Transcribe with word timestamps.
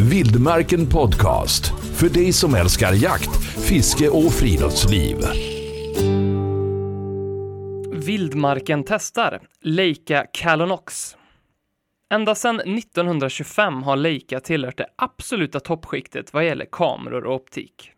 Vildmarken 0.00 0.86
Podcast. 0.86 1.72
För 1.94 2.08
dig 2.08 2.32
som 2.32 2.54
älskar 2.54 2.92
jakt, 2.92 3.44
fiske 3.68 4.08
och 4.08 4.32
friluftsliv. 4.32 5.16
Vildmarken 7.92 8.84
testar 8.84 9.40
Leica 9.60 10.26
Calonox. 10.32 11.16
Ända 12.12 12.34
sedan 12.34 12.60
1925 12.60 13.82
har 13.82 13.96
Leica 13.96 14.40
tillhört 14.40 14.78
det 14.78 14.86
absoluta 14.96 15.60
toppskiktet 15.60 16.32
vad 16.32 16.44
gäller 16.44 16.66
kameror 16.72 17.24
och 17.24 17.34
optik. 17.34 17.92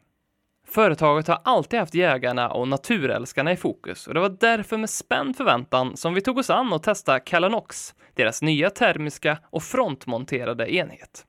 Företaget 0.68 1.28
har 1.28 1.40
alltid 1.44 1.80
haft 1.80 1.94
jägarna 1.94 2.50
och 2.50 2.68
naturälskarna 2.68 3.52
i 3.52 3.56
fokus 3.56 4.06
och 4.06 4.14
det 4.14 4.20
var 4.20 4.36
därför 4.40 4.76
med 4.76 4.90
spänd 4.90 5.36
förväntan 5.36 5.96
som 5.96 6.14
vi 6.14 6.20
tog 6.20 6.38
oss 6.38 6.50
an 6.50 6.72
och 6.72 6.82
testa 6.82 7.18
Calonox, 7.18 7.94
deras 8.14 8.42
nya 8.42 8.70
termiska 8.70 9.38
och 9.50 9.62
frontmonterade 9.62 10.74
enhet. 10.74 11.26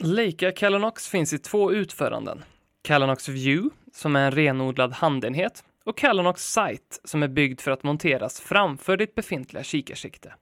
Leica 0.00 0.52
Calonox 0.52 1.08
finns 1.08 1.32
i 1.32 1.38
två 1.38 1.72
utföranden. 1.72 2.44
Calonox 2.82 3.28
View, 3.28 3.76
som 3.92 4.16
är 4.16 4.24
en 4.24 4.30
renodlad 4.30 4.92
handenhet, 4.92 5.64
och 5.84 5.98
Calonox 5.98 6.42
Sight, 6.42 7.00
som 7.04 7.22
är 7.22 7.28
byggd 7.28 7.60
för 7.60 7.70
att 7.70 7.82
monteras 7.82 8.40
framför 8.40 8.96
ditt 8.96 9.14
befintliga 9.14 9.62
kikarsikte. 9.62 10.34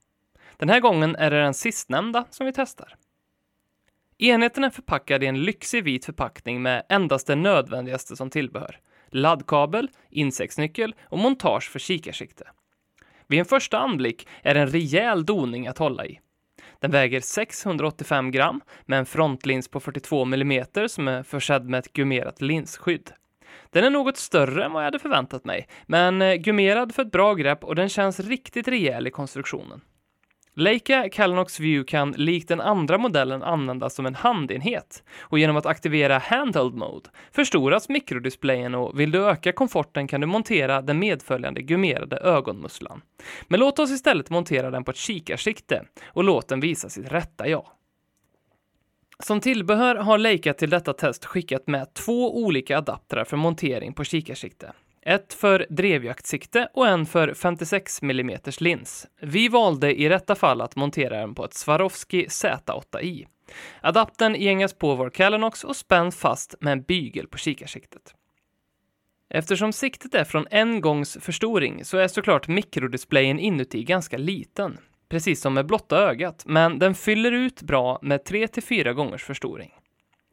Den 0.57 0.69
här 0.69 0.79
gången 0.79 1.15
är 1.15 1.31
det 1.31 1.41
den 1.41 1.53
sistnämnda 1.53 2.25
som 2.29 2.45
vi 2.45 2.53
testar. 2.53 2.95
Enheten 4.17 4.63
är 4.63 4.69
förpackad 4.69 5.23
i 5.23 5.27
en 5.27 5.43
lyxig 5.43 5.83
vit 5.83 6.05
förpackning 6.05 6.61
med 6.61 6.83
endast 6.89 7.27
det 7.27 7.35
nödvändigaste 7.35 8.15
som 8.15 8.29
tillbehör. 8.29 8.79
Laddkabel, 9.07 9.89
insektsnyckel 10.09 10.95
och 11.03 11.19
montage 11.19 11.69
för 11.71 11.79
kikarsikte. 11.79 12.47
Vid 13.27 13.39
en 13.39 13.45
första 13.45 13.79
anblick 13.79 14.27
är 14.41 14.53
det 14.53 14.59
en 14.59 14.71
rejäl 14.71 15.25
doning 15.25 15.67
att 15.67 15.77
hålla 15.77 16.05
i. 16.05 16.19
Den 16.79 16.91
väger 16.91 17.21
685 17.21 18.31
gram 18.31 18.61
med 18.85 18.99
en 18.99 19.05
frontlins 19.05 19.67
på 19.67 19.79
42 19.79 20.21
mm 20.23 20.65
som 20.87 21.07
är 21.07 21.23
försedd 21.23 21.69
med 21.69 21.79
ett 21.79 21.93
gummerat 21.93 22.41
linsskydd. 22.41 23.11
Den 23.69 23.83
är 23.83 23.89
något 23.89 24.17
större 24.17 24.65
än 24.65 24.71
vad 24.71 24.81
jag 24.81 24.87
hade 24.87 24.99
förväntat 24.99 25.45
mig, 25.45 25.67
men 25.85 26.21
eh, 26.21 26.35
gummerad 26.35 26.95
för 26.95 27.05
ett 27.05 27.11
bra 27.11 27.33
grepp 27.33 27.63
och 27.63 27.75
den 27.75 27.89
känns 27.89 28.19
riktigt 28.19 28.67
rejäl 28.67 29.07
i 29.07 29.11
konstruktionen. 29.11 29.81
Leica 30.59 31.09
Calonox 31.09 31.59
View 31.59 31.87
kan 31.87 32.11
likt 32.11 32.47
den 32.47 32.61
andra 32.61 32.97
modellen 32.97 33.43
användas 33.43 33.95
som 33.95 34.05
en 34.05 34.15
handenhet 34.15 35.03
och 35.19 35.39
genom 35.39 35.57
att 35.57 35.65
aktivera 35.65 36.17
Handheld 36.17 36.73
Mode 36.73 37.09
förstoras 37.31 37.89
mikrodisplayen 37.89 38.75
och 38.75 38.99
vill 38.99 39.11
du 39.11 39.25
öka 39.25 39.51
komforten 39.51 40.07
kan 40.07 40.21
du 40.21 40.27
montera 40.27 40.81
den 40.81 40.99
medföljande 40.99 41.61
gummerade 41.61 42.17
ögonmusslan. 42.17 43.01
Men 43.47 43.59
låt 43.59 43.79
oss 43.79 43.91
istället 43.91 44.29
montera 44.29 44.71
den 44.71 44.83
på 44.83 44.91
ett 44.91 44.97
kikarsikte 44.97 45.85
och 46.05 46.23
låt 46.23 46.47
den 46.47 46.59
visa 46.59 46.89
sitt 46.89 47.11
rätta 47.11 47.47
jag. 47.47 47.67
Som 49.19 49.39
tillbehör 49.39 49.95
har 49.95 50.17
Leica 50.17 50.53
till 50.53 50.69
detta 50.69 50.93
test 50.93 51.25
skickat 51.25 51.67
med 51.67 51.93
två 51.93 52.43
olika 52.43 52.77
adaptrar 52.77 53.23
för 53.23 53.37
montering 53.37 53.93
på 53.93 54.03
kikarsikte. 54.03 54.73
Ett 55.07 55.33
för 55.33 55.65
drevjaktsikte 55.69 56.69
och 56.73 56.87
en 56.87 57.05
för 57.05 57.33
56 57.33 58.01
mm 58.01 58.39
lins. 58.59 59.07
Vi 59.21 59.47
valde 59.47 60.01
i 60.01 60.07
detta 60.07 60.35
fall 60.35 60.61
att 60.61 60.75
montera 60.75 61.19
den 61.19 61.35
på 61.35 61.45
ett 61.45 61.53
Swarovski 61.53 62.25
Z8i. 62.25 63.27
Adaptern 63.81 64.35
gängas 64.35 64.73
på 64.73 64.95
vår 64.95 65.09
Calonox 65.09 65.63
och 65.63 65.75
spänns 65.75 66.17
fast 66.17 66.55
med 66.59 66.71
en 66.71 66.81
bygel 66.81 67.27
på 67.27 67.37
kikarsiktet. 67.37 68.15
Eftersom 69.29 69.73
siktet 69.73 70.15
är 70.15 70.23
från 70.23 70.47
en 70.51 70.81
gångs 70.81 71.17
förstoring 71.21 71.85
så 71.85 71.97
är 71.97 72.07
såklart 72.07 72.47
mikrodisplayen 72.47 73.39
inuti 73.39 73.83
ganska 73.83 74.17
liten, 74.17 74.77
precis 75.09 75.41
som 75.41 75.53
med 75.53 75.65
blotta 75.65 75.97
ögat, 75.97 76.43
men 76.45 76.79
den 76.79 76.95
fyller 76.95 77.31
ut 77.31 77.61
bra 77.61 77.99
med 78.01 78.21
3-4 78.21 78.93
gångers 78.93 79.23
förstoring. 79.23 79.71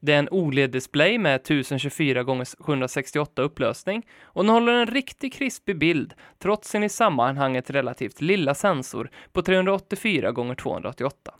Det 0.05 0.13
är 0.13 0.19
en 0.19 0.29
OLED-display 0.29 1.19
med 1.19 1.35
1024 1.35 2.41
x 2.43 2.57
768 2.59 3.43
upplösning 3.43 4.07
och 4.23 4.45
den 4.45 4.55
håller 4.55 4.73
en 4.73 4.87
riktigt 4.87 5.33
krispig 5.33 5.79
bild 5.79 6.15
trots 6.39 6.69
sin 6.69 6.83
i 6.83 6.89
sammanhanget 6.89 7.71
relativt 7.71 8.21
lilla 8.21 8.55
sensor 8.55 9.11
på 9.33 9.43
384 9.43 10.29
x 10.29 10.63
288. 10.63 11.35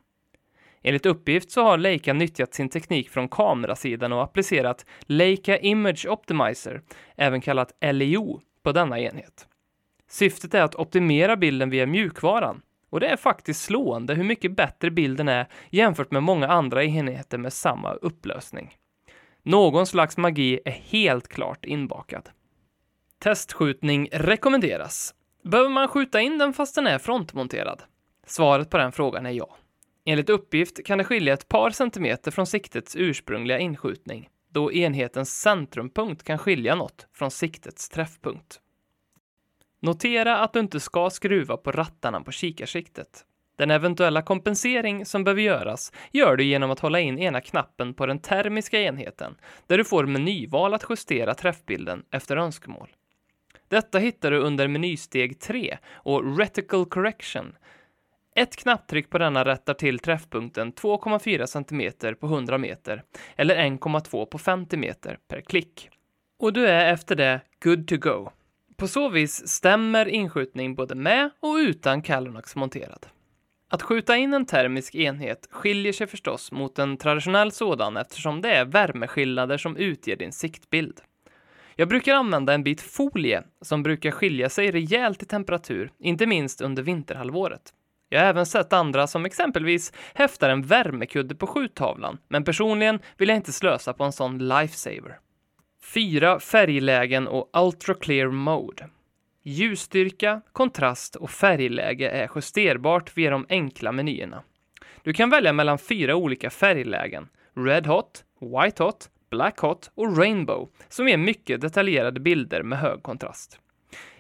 Enligt 0.83 1.07
uppgift 1.07 1.51
så 1.51 1.63
har 1.63 1.79
Leica 1.79 2.13
nyttjat 2.13 2.55
sin 2.55 2.69
teknik 2.69 3.11
från 3.11 3.29
kamerasidan 3.29 4.13
och 4.13 4.23
applicerat 4.23 4.87
Leica 5.01 5.59
Image 5.59 6.07
Optimizer, 6.07 6.83
även 7.17 7.41
kallat 7.41 7.73
LEO, 7.81 8.41
på 8.63 8.73
denna 8.73 9.01
enhet. 9.01 9.47
Syftet 10.09 10.55
är 10.55 10.63
att 10.63 10.75
optimera 10.75 11.37
bilden 11.37 11.71
via 11.71 11.87
mjukvaran, 11.87 12.63
och 12.95 13.01
det 13.01 13.07
är 13.07 13.17
faktiskt 13.17 13.63
slående 13.63 14.15
hur 14.15 14.25
mycket 14.25 14.57
bättre 14.57 14.91
bilden 14.91 15.29
är 15.29 15.49
jämfört 15.71 16.11
med 16.11 16.23
många 16.23 16.49
andra 16.49 16.85
enheter 16.85 17.39
med 17.39 17.53
samma 17.53 17.93
upplösning. 17.93 18.75
Någon 19.43 19.87
slags 19.87 20.17
magi 20.17 20.61
är 20.65 20.71
helt 20.71 21.29
klart 21.29 21.65
inbakad. 21.65 22.29
Testskjutning 23.19 24.09
rekommenderas. 24.13 25.15
Behöver 25.43 25.71
man 25.71 25.89
skjuta 25.89 26.21
in 26.21 26.39
den 26.39 26.53
fast 26.53 26.75
den 26.75 26.87
är 26.87 26.99
frontmonterad? 26.99 27.83
Svaret 28.27 28.71
på 28.71 28.79
den 28.79 28.93
frågan 28.93 29.27
är 29.27 29.31
ja. 29.31 29.57
Enligt 30.05 30.31
uppgift 30.31 30.87
kan 30.87 30.99
det 30.99 31.05
skilja 31.05 31.35
ett 31.35 31.49
par 31.49 31.71
centimeter 31.71 32.31
från 32.31 32.47
siktets 32.47 32.97
ursprungliga 32.97 33.59
inskjutning, 33.59 34.29
då 34.51 34.73
enhetens 34.73 35.41
centrumpunkt 35.41 36.23
kan 36.23 36.39
skilja 36.39 36.75
något 36.75 37.07
från 37.13 37.31
siktets 37.31 37.89
träffpunkt. 37.89 38.61
Notera 39.85 40.39
att 40.39 40.53
du 40.53 40.61
inte 40.61 40.81
ska 40.81 41.11
skruva 41.11 41.57
på 41.57 41.73
rattarna 41.73 42.21
på 42.21 42.33
kikarsiktet. 42.33 43.25
Den 43.57 43.71
eventuella 43.71 44.23
kompensering 44.23 45.07
som 45.07 45.25
behöver 45.25 45.43
göras 45.43 45.93
gör 46.13 46.37
du 46.37 46.45
genom 46.45 46.71
att 46.71 46.81
hålla 46.81 47.01
in 47.01 47.19
ena 47.19 47.41
knappen 47.41 47.95
på 47.95 48.07
den 48.07 48.19
termiska 48.19 48.81
enheten, 48.81 49.37
där 49.67 49.79
du 49.79 49.85
får 49.85 50.07
menyval 50.07 50.75
att 50.75 50.85
justera 50.89 51.35
träffbilden 51.35 52.05
efter 52.11 52.37
önskemål. 52.37 52.89
Detta 53.69 53.99
hittar 53.99 54.31
du 54.31 54.39
under 54.39 54.69
menysteg 54.69 55.41
3 55.41 55.79
och 55.93 56.39
Reticle 56.39 56.85
Correction. 56.85 57.57
Ett 58.37 58.57
knapptryck 58.57 59.11
på 59.11 59.19
denna 59.19 59.45
rättar 59.45 59.75
till 59.75 59.99
träffpunkten 59.99 60.73
2,4 60.73 61.47
cm 61.47 62.17
på 62.21 62.27
100 62.27 62.59
meter 62.59 63.03
eller 63.37 63.57
1,2 63.57 64.27
på 64.27 64.39
50 64.39 64.77
meter 64.77 65.19
per 65.29 65.41
klick. 65.41 65.91
Och 66.39 66.53
du 66.53 66.67
är 66.67 66.93
efter 66.93 67.17
det 67.17 67.41
good 67.61 67.89
to 67.89 67.97
go. 67.97 68.31
På 68.85 68.89
så 68.89 69.09
vis 69.09 69.49
stämmer 69.49 70.09
inskjutning 70.09 70.75
både 70.75 70.95
med 70.95 71.31
och 71.41 71.55
utan 71.55 72.03
Calonax 72.03 72.57
monterad. 72.57 73.07
Att 73.71 73.83
skjuta 73.83 74.17
in 74.17 74.35
en 74.35 74.47
termisk 74.47 74.95
enhet 74.95 75.49
skiljer 75.51 75.93
sig 75.93 76.07
förstås 76.07 76.53
mot 76.53 76.79
en 76.79 76.97
traditionell 76.97 77.53
sådan 77.53 77.97
eftersom 77.97 78.41
det 78.41 78.51
är 78.51 78.65
värmeskillnader 78.65 79.59
som 79.59 79.77
utger 79.77 80.17
din 80.17 80.33
siktbild. 80.33 81.01
Jag 81.77 81.89
brukar 81.89 82.15
använda 82.15 82.53
en 82.53 82.63
bit 82.63 82.81
folie 82.81 83.43
som 83.61 83.83
brukar 83.83 84.11
skilja 84.11 84.49
sig 84.49 84.71
rejält 84.71 85.23
i 85.23 85.27
temperatur, 85.27 85.91
inte 85.99 86.27
minst 86.27 86.61
under 86.61 86.83
vinterhalvåret. 86.83 87.73
Jag 88.09 88.21
har 88.21 88.27
även 88.27 88.47
sett 88.47 88.73
andra 88.73 89.07
som 89.07 89.25
exempelvis 89.25 89.93
häftar 90.15 90.51
en 90.51 90.63
värmekudde 90.63 91.35
på 91.35 91.47
skjuttavlan, 91.47 92.19
men 92.29 92.45
personligen 92.45 92.99
vill 93.17 93.29
jag 93.29 93.37
inte 93.37 93.53
slösa 93.53 93.93
på 93.93 94.05
en 94.05 94.13
sån 94.13 94.49
lifesaver. 94.49 95.19
Fyra 95.93 96.41
färglägen 96.41 97.29
och 97.29 97.51
Ultra 97.53 97.95
Clear 97.95 98.29
Mode. 98.29 98.89
Ljusstyrka, 99.43 100.41
kontrast 100.53 101.17
och 101.17 101.31
färgläge 101.31 102.11
är 102.11 102.31
justerbart 102.35 103.17
via 103.17 103.31
de 103.31 103.47
enkla 103.49 103.93
menyerna. 103.93 104.43
Du 105.03 105.13
kan 105.13 105.31
välja 105.31 105.53
mellan 105.53 105.79
fyra 105.79 106.17
olika 106.17 106.51
färglägen, 106.51 107.29
Red 107.57 107.87
Hot, 107.87 108.25
White 108.41 108.83
Hot, 108.83 109.09
Black 109.31 109.59
Hot 109.59 109.91
och 109.95 110.19
Rainbow, 110.19 110.69
som 110.89 111.09
ger 111.09 111.17
mycket 111.17 111.61
detaljerade 111.61 112.21
bilder 112.21 112.63
med 112.63 112.79
hög 112.79 113.03
kontrast. 113.03 113.59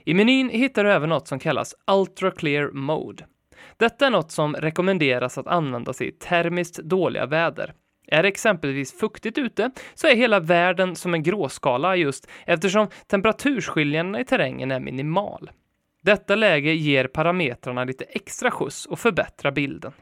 I 0.04 0.14
menyn 0.14 0.48
hittar 0.48 0.84
du 0.84 0.92
även 0.92 1.08
något 1.08 1.28
som 1.28 1.38
kallas 1.38 1.74
Ultra 1.86 2.30
Clear 2.30 2.70
Mode. 2.70 3.24
Detta 3.76 4.06
är 4.06 4.10
något 4.10 4.30
som 4.30 4.54
rekommenderas 4.54 5.38
att 5.38 5.46
användas 5.46 6.00
i 6.00 6.12
termiskt 6.12 6.78
dåliga 6.78 7.26
väder, 7.26 7.74
är 8.06 8.22
det 8.22 8.28
exempelvis 8.28 8.98
fuktigt 8.98 9.38
ute 9.38 9.70
så 9.94 10.06
är 10.06 10.16
hela 10.16 10.40
världen 10.40 10.96
som 10.96 11.14
en 11.14 11.22
gråskala 11.22 11.96
just 11.96 12.28
eftersom 12.46 12.88
temperaturskillnaderna 13.06 14.20
i 14.20 14.24
terrängen 14.24 14.70
är 14.70 14.80
minimal. 14.80 15.50
Detta 16.02 16.34
läge 16.34 16.72
ger 16.74 17.06
parametrarna 17.06 17.84
lite 17.84 18.04
extra 18.04 18.50
skjuts 18.50 18.86
och 18.86 18.98
förbättrar 18.98 19.52
bilden. 19.52 19.92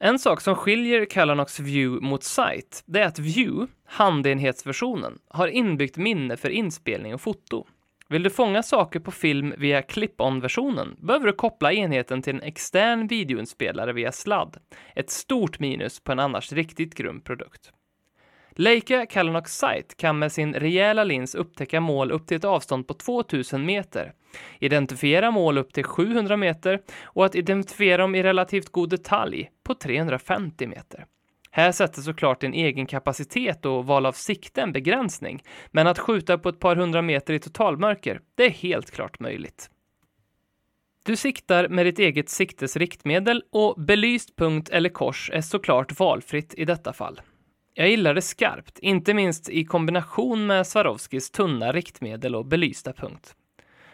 En 0.00 0.18
sak 0.18 0.40
som 0.40 0.54
skiljer 0.54 1.04
Calonox 1.04 1.60
View 1.60 2.06
mot 2.06 2.24
Sight, 2.24 2.82
det 2.86 3.00
är 3.00 3.06
att 3.06 3.18
View, 3.18 3.72
handenhetsversionen, 3.86 5.18
har 5.28 5.48
inbyggt 5.48 5.96
minne 5.96 6.36
för 6.36 6.48
inspelning 6.50 7.14
och 7.14 7.20
foto. 7.20 7.66
Vill 8.08 8.22
du 8.22 8.30
fånga 8.30 8.62
saker 8.62 9.00
på 9.00 9.10
film 9.10 9.54
via 9.58 9.82
clip-on-versionen 9.82 10.96
behöver 10.98 11.26
du 11.26 11.32
koppla 11.32 11.72
enheten 11.72 12.22
till 12.22 12.34
en 12.34 12.42
extern 12.42 13.06
videoinspelare 13.06 13.92
via 13.92 14.12
sladd. 14.12 14.56
Ett 14.94 15.10
stort 15.10 15.58
minus 15.58 16.00
på 16.00 16.12
en 16.12 16.18
annars 16.18 16.52
riktigt 16.52 16.94
grym 16.94 17.20
produkt. 17.20 17.72
Leica 18.50 19.06
Calonox 19.06 19.58
Sight 19.58 19.96
kan 19.96 20.18
med 20.18 20.32
sin 20.32 20.54
rejäla 20.54 21.04
lins 21.04 21.34
upptäcka 21.34 21.80
mål 21.80 22.10
upp 22.10 22.26
till 22.26 22.36
ett 22.36 22.44
avstånd 22.44 22.88
på 22.88 22.94
2000 22.94 23.66
meter, 23.66 24.12
identifiera 24.60 25.30
mål 25.30 25.58
upp 25.58 25.72
till 25.72 25.84
700 25.84 26.36
meter 26.36 26.80
och 27.02 27.24
att 27.24 27.34
identifiera 27.34 28.02
dem 28.02 28.14
i 28.14 28.22
relativt 28.22 28.68
god 28.68 28.90
detalj 28.90 29.50
på 29.64 29.74
350 29.74 30.66
meter. 30.66 31.06
Här 31.56 31.72
sätter 31.72 32.02
såklart 32.02 32.40
din 32.40 32.54
egen 32.54 32.86
kapacitet 32.86 33.66
och 33.66 33.86
val 33.86 34.06
av 34.06 34.12
sikte 34.12 34.62
en 34.62 34.72
begränsning, 34.72 35.42
men 35.70 35.86
att 35.86 35.98
skjuta 35.98 36.38
på 36.38 36.48
ett 36.48 36.60
par 36.60 36.76
hundra 36.76 37.02
meter 37.02 37.34
i 37.34 37.38
totalmörker, 37.38 38.20
det 38.34 38.44
är 38.44 38.50
helt 38.50 38.90
klart 38.90 39.20
möjligt. 39.20 39.70
Du 41.04 41.16
siktar 41.16 41.68
med 41.68 41.86
ditt 41.86 41.98
eget 41.98 42.28
siktes 42.28 42.76
riktmedel 42.76 43.42
och 43.52 43.74
belyst 43.78 44.36
punkt 44.36 44.68
eller 44.68 44.88
kors 44.90 45.30
är 45.32 45.40
såklart 45.40 45.98
valfritt 46.00 46.54
i 46.54 46.64
detta 46.64 46.92
fall. 46.92 47.20
Jag 47.74 47.88
gillar 47.88 48.14
det 48.14 48.22
skarpt, 48.22 48.78
inte 48.78 49.14
minst 49.14 49.48
i 49.48 49.64
kombination 49.64 50.46
med 50.46 50.66
Swarovskis 50.66 51.30
tunna 51.30 51.72
riktmedel 51.72 52.34
och 52.34 52.46
belysta 52.46 52.92
punkt. 52.92 53.34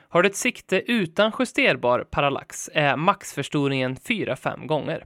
Har 0.09 0.23
du 0.23 0.29
ett 0.29 0.37
sikte 0.37 0.93
utan 0.93 1.33
justerbar 1.39 2.07
parallax 2.11 2.71
är 2.75 2.97
maxförstoringen 2.97 3.97
4-5 3.97 4.67
gånger. 4.67 5.05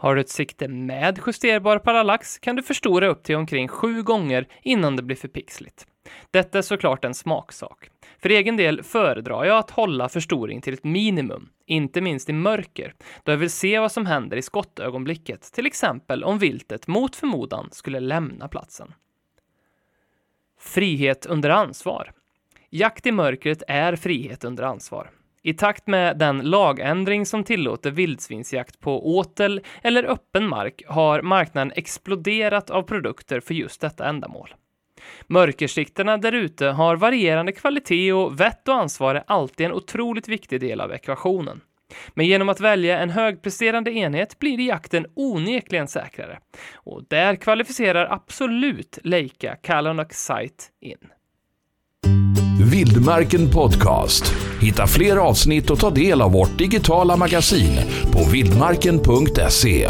Har 0.00 0.14
du 0.14 0.20
ett 0.20 0.28
sikte 0.28 0.68
med 0.68 1.20
justerbar 1.26 1.78
parallax 1.78 2.38
kan 2.38 2.56
du 2.56 2.62
förstora 2.62 3.08
upp 3.08 3.22
till 3.22 3.36
omkring 3.36 3.68
sju 3.68 4.02
gånger 4.02 4.48
innan 4.62 4.96
det 4.96 5.02
blir 5.02 5.16
för 5.16 5.28
pixligt. 5.28 5.86
Detta 6.30 6.58
är 6.58 6.62
såklart 6.62 7.04
en 7.04 7.14
smaksak. 7.14 7.90
För 8.22 8.28
egen 8.28 8.56
del 8.56 8.82
föredrar 8.82 9.44
jag 9.44 9.58
att 9.58 9.70
hålla 9.70 10.08
förstoring 10.08 10.60
till 10.60 10.74
ett 10.74 10.84
minimum, 10.84 11.48
inte 11.66 12.00
minst 12.00 12.28
i 12.28 12.32
mörker, 12.32 12.94
då 13.24 13.32
jag 13.32 13.36
vill 13.36 13.50
se 13.50 13.78
vad 13.78 13.92
som 13.92 14.06
händer 14.06 14.36
i 14.36 14.42
skottögonblicket, 14.42 15.52
till 15.52 15.66
exempel 15.66 16.24
om 16.24 16.38
viltet 16.38 16.86
mot 16.86 17.16
förmodan 17.16 17.68
skulle 17.72 18.00
lämna 18.00 18.48
platsen. 18.48 18.94
Frihet 20.60 21.26
under 21.26 21.50
ansvar. 21.50 22.12
Jakt 22.70 23.06
i 23.06 23.12
mörkret 23.12 23.62
är 23.68 23.96
frihet 23.96 24.44
under 24.44 24.62
ansvar. 24.62 25.10
I 25.42 25.52
takt 25.52 25.86
med 25.86 26.18
den 26.18 26.38
lagändring 26.38 27.26
som 27.26 27.44
tillåter 27.44 27.90
vildsvinsjakt 27.90 28.80
på 28.80 29.16
åtel 29.16 29.60
eller 29.82 30.04
öppen 30.04 30.48
mark 30.48 30.82
har 30.86 31.22
marknaden 31.22 31.72
exploderat 31.76 32.70
av 32.70 32.82
produkter 32.82 33.40
för 33.40 33.54
just 33.54 33.80
detta 33.80 34.08
ändamål. 34.08 34.54
Mörkersikterna 35.26 36.16
där 36.16 36.32
ute 36.32 36.66
har 36.66 36.96
varierande 36.96 37.52
kvalitet 37.52 38.12
och 38.12 38.40
vett 38.40 38.68
och 38.68 38.74
ansvar 38.74 39.14
är 39.14 39.24
alltid 39.26 39.66
en 39.66 39.72
otroligt 39.72 40.28
viktig 40.28 40.60
del 40.60 40.80
av 40.80 40.92
ekvationen. 40.92 41.60
Men 42.14 42.26
genom 42.26 42.48
att 42.48 42.60
välja 42.60 42.98
en 42.98 43.10
högpresterande 43.10 43.90
enhet 43.90 44.38
blir 44.38 44.60
jakten 44.60 45.06
onekligen 45.14 45.88
säkrare. 45.88 46.38
Och 46.74 47.04
där 47.08 47.36
kvalificerar 47.36 48.12
absolut 48.12 48.98
Leica 49.04 49.56
Callonox 49.56 50.24
Sight 50.24 50.70
in. 50.80 52.39
Vildmarken 52.70 53.50
Podcast. 53.50 54.34
Hitta 54.60 54.86
fler 54.86 55.16
avsnitt 55.16 55.70
och 55.70 55.78
ta 55.78 55.90
del 55.90 56.22
av 56.22 56.32
vårt 56.32 56.58
digitala 56.58 57.16
magasin 57.16 57.80
på 58.12 58.24
vildmarken.se. 58.24 59.88